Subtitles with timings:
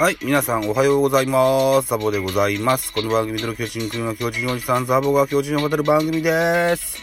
[0.00, 1.90] はい、皆さんおはようございます。
[1.90, 2.90] ザボでございます。
[2.90, 6.96] この番組での巨人くんの巨人おじさん、ザボが巨人を語る番組です。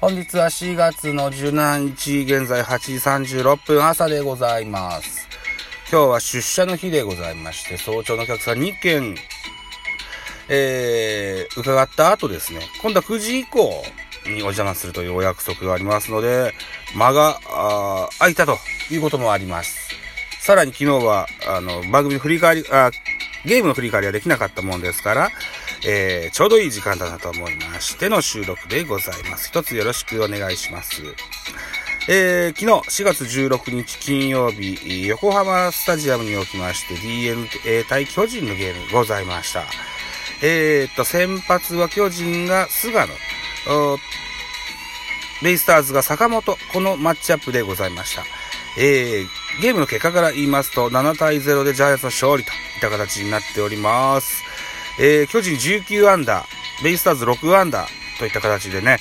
[0.00, 2.78] 本日は4月の17日、現在8
[3.24, 5.28] 時36分朝でございます。
[5.90, 9.16] 今日は出社の日でございまして、早朝のお客さん2件、
[10.48, 13.82] えー、伺った後ですね、今度は9時以降
[14.24, 16.54] にお邪魔するというお約束がありますので、
[16.94, 18.56] 間が、あ空いたと
[18.88, 19.79] いうこともあります。
[20.50, 22.90] さらに昨日は、あの、番組の振り返り、あ、
[23.44, 25.30] ゲームの振り返りはできなかったもんですから、
[25.86, 29.50] えー、ちょうどいい時間だなと思いましての収録でございます。
[29.50, 31.02] 一つよろしくお願いします。
[32.08, 39.62] えー、昨日4月16日金曜日、横浜スタジアムにおきまして DNA 対巨人のゲームございました。
[40.42, 43.98] えー、っと、先発は巨人が菅野、
[45.44, 48.24] ベイスターズが坂本、このマッチアップでございました。
[48.76, 54.44] えー、ゲームの結果から言いますと、7対0でジャイアンツの勝利といった形になっております。
[54.98, 58.98] えー、巨人19アンダー、ベイスターズ6アンダーといった形でね、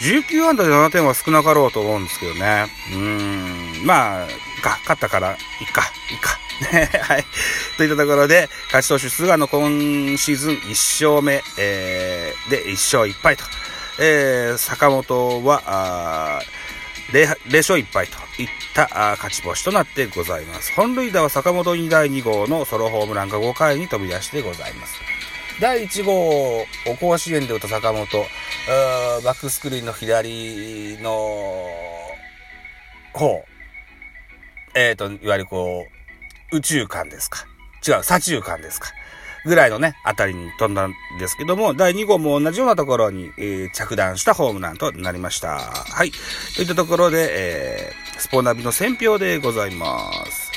[0.00, 2.66] 19アンダーで7点は少なかろうと思うんですけどね。
[2.92, 4.26] うーん、まあ、
[4.62, 5.36] か、勝ったから、いっ
[5.72, 6.38] か、いっか。
[6.72, 7.26] ね、 はい。
[7.76, 13.44] といったところで、勝ち投手菅野今シーズン1勝目、えー、で、1勝1敗と。
[13.98, 16.65] えー、坂本は、あー
[17.12, 20.72] 0, 0勝1敗といったあ勝ち星となってございます。
[20.74, 24.94] 本塁打は坂本に第2号のソロホームランが5回に飛び出してございます。
[25.60, 26.66] 第1号を
[27.00, 28.06] 甲子園で打った坂本、
[29.24, 31.10] バックスクリーンの左の
[33.14, 33.44] 方、
[34.74, 35.86] えっ、ー、と、いわゆるこ
[36.52, 37.46] う、宇宙間ですか。
[37.86, 38.88] 違う、左中間ですか。
[39.46, 45.58] ぐらいのね、あたりに飛んだんですけども、第2号も同じようなところに、えー、着弾したホームランとなりました。
[45.58, 46.10] はい。
[46.56, 50.50] といったところで、えー、スポナビの選票でございます。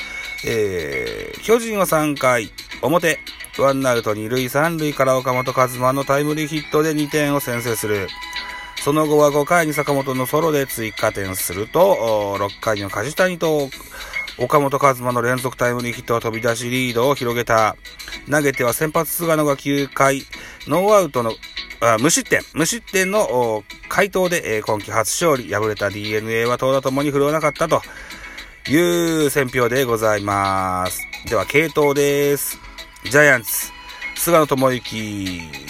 [0.46, 3.20] えー、巨人は3回、表、
[3.60, 8.08] ワンアウト2塁3塁から岡本和真のタイムリーヒットで2点を先制する。
[8.82, 13.70] その後は5回に坂本のソロで追加点すると、6回には梶谷と
[14.42, 17.76] 岡本和真の連続タイムリーヒットが飛び出しリードを広げた。
[18.32, 20.24] 投げては先発菅野が9回、
[20.66, 21.34] ノーアウトの、
[21.82, 25.54] あ無失点、無失点の回答で、えー、今季初勝利。
[25.54, 27.82] 敗れた DNA は投打ともに振るわなかったと
[28.70, 31.02] いう選評でございます。
[31.28, 32.58] では、系統です。
[33.04, 33.72] ジャイアンツ、
[34.16, 34.96] 菅野智之、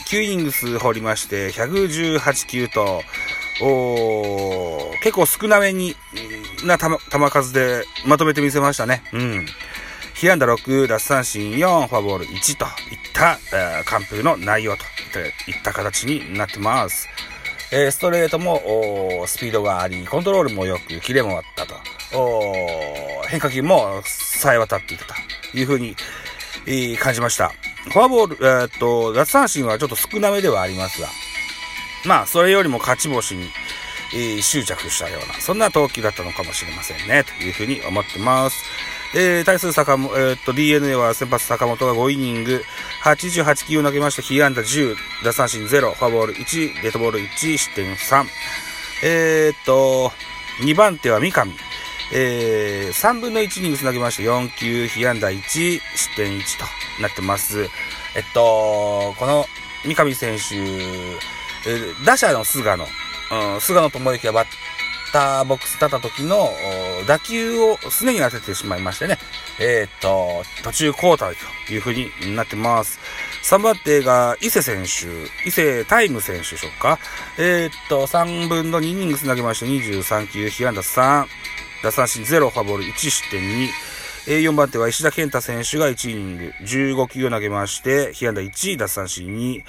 [0.07, 3.01] 9イニングス放りまして、118球と、
[3.61, 5.95] お結構少なめに、
[6.65, 6.97] な球
[7.29, 9.03] 数でまとめてみせましたね。
[9.13, 9.45] うん。
[10.15, 12.69] 被安打6、奪三振4、フォアボール1といっ
[13.13, 14.83] た、えー、完封の内容と
[15.49, 17.07] いった形になってます。
[17.71, 21.75] えー、ストレートもスピードがあり、コントロールも良く、キレもあったと。
[23.29, 25.13] 変化球もさえ渡っていたと
[25.57, 25.95] いうふうに、
[26.65, 27.53] えー、感じました。
[27.91, 31.07] フォアボール、えー、っと、奪三振はちょっと少なめではありますが、
[32.05, 33.49] まあ、それよりも勝ち星に、
[34.13, 38.63] えー、執着したような、そんな投球だったのかもしれませんね、というふうに思ってます。
[39.15, 42.63] えー、対する坂本、えー、っと、DNA は先発坂本が5イニング、
[43.03, 48.25] 88球を投げまして、被安打10、奪三振0、フォアボール1、デッドボール1、失点3。
[49.03, 50.11] えー、っと、
[50.61, 51.47] 2番手は三上。
[52.11, 56.65] えー、3分の1イニング投げまして、4球、被安打1、失点1と
[57.01, 57.63] なってます。
[58.15, 59.45] えっと、この
[59.85, 60.55] 三上選手、
[61.67, 62.85] え、打者の菅野、
[63.53, 64.47] うん、菅野智之がバッ
[65.11, 66.49] ターボックス立った時の
[67.07, 69.17] 打球をすねに当ててしまいましてね、
[69.59, 71.35] えー、と、途中交代
[71.67, 72.99] という風になってます。
[73.43, 76.99] 3番手が伊勢選手、伊勢タイム選手でしょうか。
[77.37, 81.25] えー、と、3分の2イニングス投げまして23球、被安打3、
[81.83, 83.69] 打三振0、フォアボール1、失点2。
[84.27, 89.63] 4番手は石田健太選手が1イニング、15球を投げまして、被安打1、奪三振2。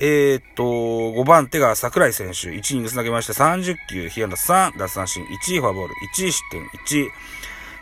[0.00, 7.10] えー、っと、5番手が桜井選手、1イニング投げまして30球、被安打3、奪三振1、フォアボール1、失点1。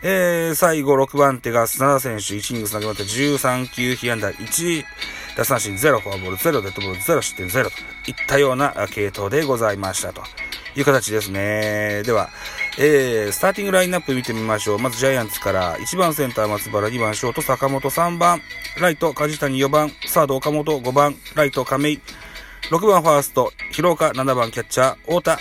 [0.02, 4.84] えー、最後6番手が砂田選手、1イニング投げまして13球、被安打1、
[5.36, 7.70] 奪三振0、フォアボール0、デッドボール0、失点0と
[8.10, 10.22] いったような系統でございましたと
[10.74, 12.02] いう形ですね。
[12.04, 12.30] では、
[12.78, 14.78] えー、スターティングラインナップ見てみましょう。
[14.78, 15.78] まずジャイアンツから。
[15.78, 18.43] 1番センター松原、2番ショート坂本、3番
[18.81, 22.00] ライト梶谷、4番サード岡本、5番ライト亀井、
[22.70, 25.38] 6番ファースト広岡、7番キャッチャー太田、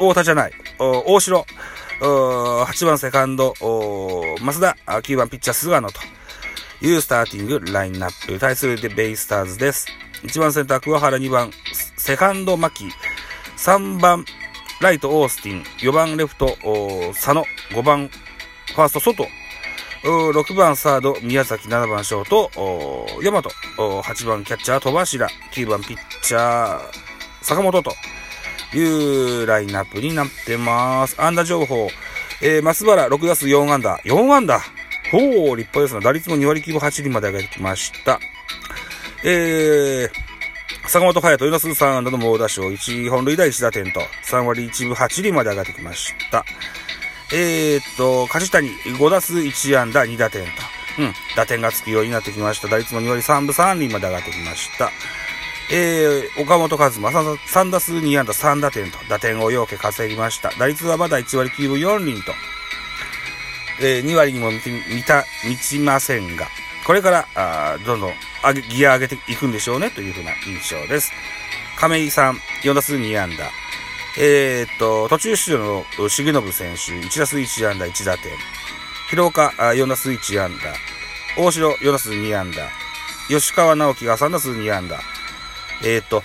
[0.00, 1.46] 大田じゃない、大城、
[2.00, 3.54] 8番セカンド。
[3.60, 6.00] 増田、9番ピッチャー菅野と。
[6.82, 8.38] いうスターティングラインナップ。
[8.38, 9.86] 対するでベイスターズです。
[10.24, 11.50] 1番センター桑原、2番
[11.96, 12.84] セカンド牧、
[13.56, 14.24] 3番
[14.80, 15.62] ライト、オースティン。
[15.78, 16.56] 4番、レフト、
[17.14, 17.44] 佐野。
[17.70, 19.26] 5番、ファースト、外。
[20.02, 23.42] 6番サード、宮崎、7番ショート、大和、
[24.02, 26.80] 8番キャッチャー、戸柱、9番ピッチャー、
[27.42, 27.92] 坂本と
[28.76, 31.20] いうラインナップになってます。
[31.20, 31.88] 安打情報、
[32.42, 34.60] えー、松原6打数4安打、4安打。
[35.10, 36.00] ほう、立派ですな。
[36.00, 38.20] 打率も2割9分8厘まで上げてきました。
[39.24, 40.25] えー、
[40.88, 46.44] 坂本隼人、4打数3安打の猛打賞、1本塁打1打点と、3割1分8厘まで上がってきました。
[47.32, 50.50] えー、っと、梶谷、5打数1安打2打点と、
[51.00, 52.68] うん、打点がつくようになってきました。
[52.68, 54.92] 打率も2割3分3厘まで上がってきました。
[55.72, 60.50] えー、岡本和真、3打数2安打3打点と、打点をようけ稼ぎました。
[60.56, 62.32] 打率はまだ1割9分4厘と、
[63.80, 66.46] えー、2割にも満た、満ちませんが、
[66.86, 68.12] これから、あどんどん
[68.44, 71.10] 上げ、ギア上げていくんでしょうね、というふうな印象です。
[71.76, 73.50] 亀井さん、4打数2安打。
[74.18, 78.30] えー、っと、途中出場の重信選手、1打数1安打1打点。
[79.10, 80.52] 広岡、4打数1安
[81.36, 81.42] 打。
[81.42, 82.68] 大城、4打数2安打。
[83.28, 85.00] 吉川直樹が3打数2安打。
[85.82, 86.22] えー、っと、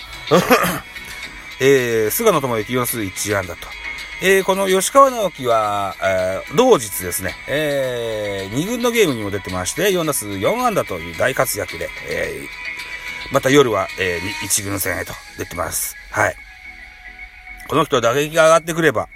[1.60, 3.81] えー、菅野智之4打数1安打と。
[4.24, 15.96] えー、この吉川直樹は、えー、同日ですね、えー、2軍のゲームにも出てまして、4打数4安打という大活躍で、えー、また夜は、えー、1軍戦へと出てます。
[16.12, 16.36] はい。
[17.68, 19.10] この人打撃が上がってくれば、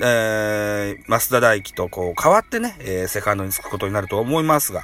[0.00, 4.82] えー、増田大輝とこう変わってね、えー、セカンドにつくことになると思いますが、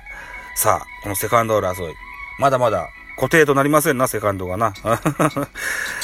[0.55, 1.95] さあ、このセカンド争い、
[2.39, 4.73] まだまだ固定となりませんな、セカンドがな。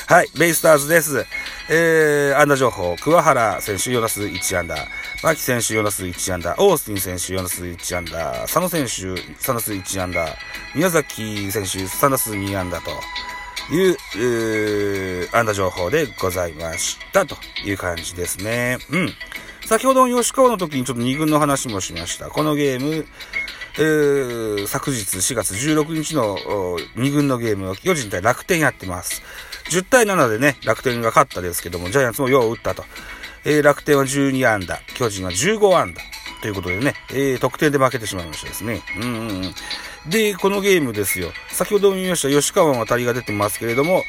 [0.09, 1.25] はい、ベイスターズです。
[1.69, 4.77] えー、安打情報、桑原選手4打数1安打、
[5.23, 10.27] 牧選手4打数1安打、オースティン選手4打数1安打、佐野選手3打数1安打、
[10.75, 12.91] 宮崎選手3打数2安打と、
[13.75, 18.79] いう、う安打情報でございましたという感じですね。
[18.91, 19.11] うん。
[19.67, 22.31] 先ほどの吉川の時にちょっと2軍の話もしました。
[22.31, 23.07] このゲーム、
[23.79, 26.37] えー、昨日4月16日の
[26.95, 29.23] 2軍のゲームを巨人対楽天やってます。
[29.71, 32.85] 10対7でね、楽天が勝ったですけども、ジャイアンツもよう打ったと。
[33.45, 36.03] えー、楽天は12安打、巨人は15安打。
[36.43, 38.83] ということでね、えー、得点で負けてしまいましたですね。
[39.01, 39.55] うんうんうん。
[40.09, 41.31] で、このゲームですよ。
[41.49, 44.03] 先ほども言いました吉川の当たりが出てますけれども、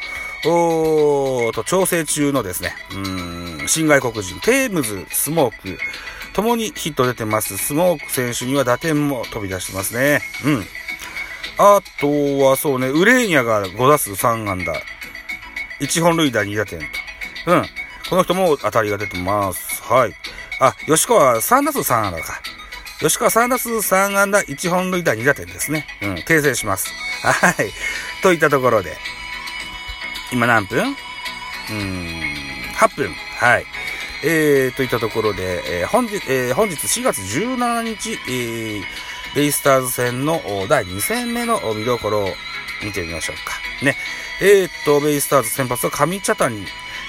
[0.46, 5.78] おーと、調整中のですね、うん、新外国人、テームズ、スモーク、
[6.34, 7.58] ともにヒット出てます。
[7.58, 10.22] スモーク選手には打点も飛び出してますね。
[10.46, 10.66] うん。
[11.58, 12.08] あと
[12.46, 14.74] はそうね、ウレーニャが5打数3安打。
[15.80, 16.86] 1本塁打2打点と。
[17.48, 17.66] うん。
[18.10, 19.84] この人も当たりが出てます。
[19.84, 20.14] はい。
[20.60, 22.42] あ、吉川3打数3安打か。
[23.00, 25.86] 吉川3打数3安打、1本塁打2打点ですね。
[26.02, 26.92] うん、訂正します。
[27.22, 27.72] はい。
[28.24, 28.98] といったところで、
[30.32, 30.96] 今何分？
[31.70, 31.76] うん、
[32.76, 33.14] 8分。
[33.40, 33.66] はい。
[34.24, 38.84] えー、といったところで、えー、本日、えー、本日4月17日、えー、
[39.36, 42.30] ベイスターズ戦の第2戦目の見どころを
[42.84, 43.86] 見てみましょうか。
[43.86, 43.96] ね。
[44.40, 46.64] えー、っと、ベイスターズ先発は上茶谷、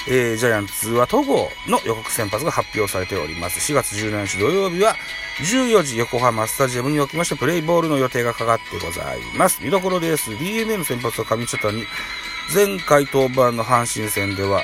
[0.08, 3.72] えー、ジャイアンツは戸郷の予告先発が発表されております。
[3.72, 4.94] 4月17日土曜日は
[5.40, 9.62] 14時横浜スタジアムにおきましてプレイボールの予定がかかってございます。
[9.62, 10.30] 見どころです。
[10.38, 11.84] DNA の先発は上茶谷。
[12.54, 14.62] 前回登板の阪神戦では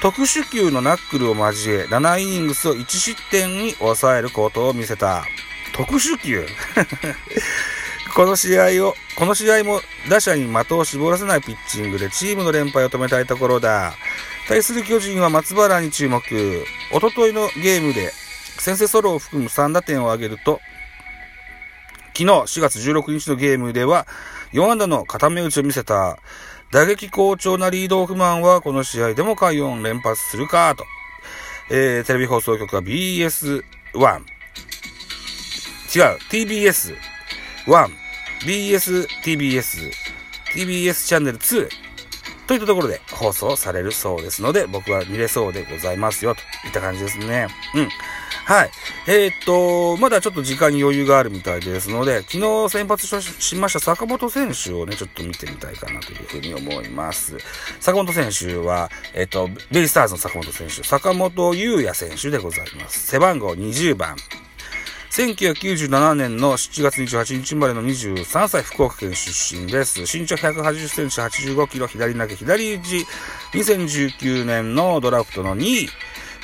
[0.00, 5.26] 特殊級のナックルを交え7イニングスを1失点に抑えることを見せた。
[5.74, 6.46] 特殊級
[8.16, 13.92] この試合を、この試合も打者に的を絞らせないピッチングでチームの連敗を止めたいところだ。
[14.48, 16.22] 対する巨人は松原に注目。
[16.94, 18.12] おとといのゲームで
[18.58, 20.60] 先制ソロを含む3打点を挙げると、
[22.14, 24.06] 昨日4月16日のゲームでは
[24.54, 26.18] 4安打の固め打ちを見せた
[26.72, 30.86] 打撃好調なリードオフマンはこの試合でも快音連発するかと。
[31.68, 33.60] えー、テレビ放送局は BS1。
[35.94, 38.05] 違う、TBS1、
[38.46, 39.90] BS、TBS、
[40.54, 41.68] TBS チャンネル2、
[42.46, 47.48] といったところで放送されるそうですので、僕は見れそうでございますよ、といった感じですね。
[47.74, 47.88] うん。
[48.44, 48.70] はい。
[49.08, 57.36] えー、っと、まだちょっと時間に余裕があるみたいですので、昨日先発しました坂本選手をね、ちょっと見てみたいかなというふうに思います。
[57.80, 63.08] 坂本選手は、えー、っと、ベイスターズの坂本選手、坂本優也選手でございます。
[63.08, 64.14] 背番号20番。
[65.16, 70.00] 1997年の7月28日生まれの23歳、福岡県出身です。
[70.00, 73.06] 身長180センチ、85キロ、左投げ、左打ち、
[73.54, 75.88] 2019年のドラフトの2位、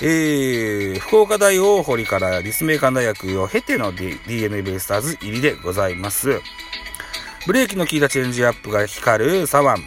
[0.00, 6.40] えー、福岡大大堀から立命館大学を経ての DNA ベイスターズ入りでございます。
[7.46, 9.82] ブレーキの効いたチェンジアップが光る左腕。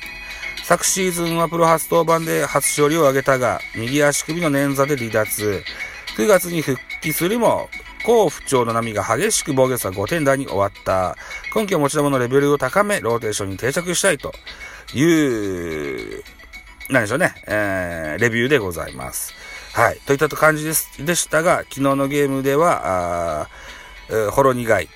[0.64, 5.64] 昨シーズンはプロ初登板で初勝利を挙げたが、右足首の捻挫で離脱。
[6.18, 7.68] 9月に復帰するも、
[8.06, 11.18] 好不調の波が激しく防御差5点台に終わった。
[11.54, 14.32] 今季は持ち球のレベルを高め、ローテーションに定着したいと
[14.94, 16.24] いう、
[16.92, 19.34] 何でしょうね、えー、レビューでございます。
[19.74, 20.00] はい。
[20.06, 23.48] といった感じです、でしたが、昨日のゲームでは、
[24.08, 24.88] あ、ほろ苦い、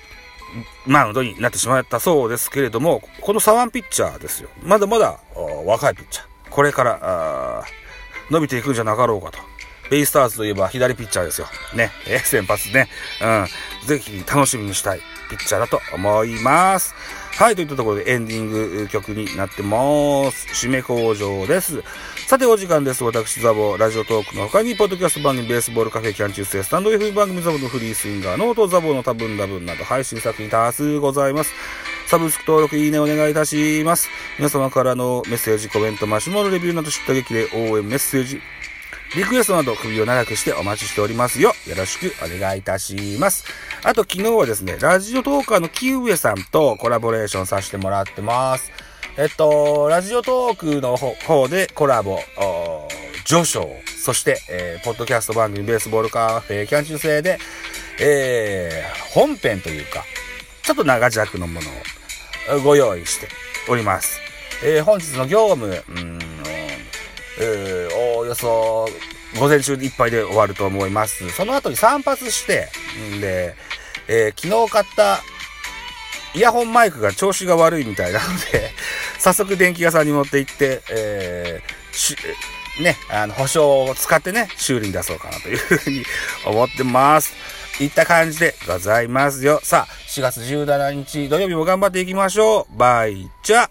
[0.86, 4.48] マウンドになってしまったそうですけれども、この左腕ピッチャーですよ。
[4.62, 5.18] まだまだ
[5.66, 6.26] 若いピッチャー。
[6.50, 7.64] これから
[8.30, 9.49] 伸びていくんじゃなかろうかと。
[9.90, 11.48] ベイスターズといえば左ピッチャーですよ。
[11.74, 11.90] ね。
[12.06, 12.88] え先発ね。
[13.20, 13.86] うん。
[13.86, 16.94] ぜひ楽しみにしたいピッチャーだと思います。
[17.32, 17.56] はい。
[17.56, 20.66] といったところでエンディング曲になってます。
[20.66, 21.82] 締め工場です。
[22.26, 23.02] さて、お時間です。
[23.02, 31.52] 私、ザボ、ラジオトークの他に、ポッドキャスト番組、ベースボールカフェ、キャン中世、ススタンド FM 番組、ザボのフリースインガー、ノートザボの多分多分など、配信作品多数ございます。
[32.06, 34.08] サブスク登録、いいねお願いいたします。
[34.38, 38.40] 皆様からのメッセージ、コメント、マシュマロレビューなど知った激励、応援、メッセージ、
[39.16, 41.52] リクエストなど首を長くしてお待ちしておりますよ。
[41.66, 43.44] よろしくお願いいたします。
[43.82, 48.70] あと昨日はですね、ラジオトーカーのキウエさんとコラボレーションさせてもらってます。
[49.16, 52.20] えっと、ラジオトークの方でコラボ、
[53.24, 53.68] 序章、
[54.00, 57.38] そして、えー、ポッドキャスト番組ベースボールカフェキャン中制で、
[58.00, 60.04] えー、本編というか、
[60.62, 63.26] ちょっと長尺のものをご用意して
[63.68, 64.20] おります。
[64.62, 66.18] えー、本日の業務、うん、
[67.40, 67.79] えー、
[68.30, 68.88] よそ
[69.38, 71.28] 午前中いっぱいで終わると思います。
[71.30, 72.68] その後に散髪して、
[73.16, 73.54] んで、
[74.08, 75.18] えー、昨日買った
[76.34, 78.70] イヤホンマイクが調子が悪いみたいなので
[79.18, 86.04] 早速電気屋さんに持って行って、えー、ね、あの、保証を使ってね、修理に出そうかなというふうに
[86.46, 87.34] 思ってます。
[87.80, 89.60] いった感じでございますよ。
[89.62, 92.78] さあ、4月17日土曜日も頑張っていきましょう。
[92.78, 93.68] バイチャ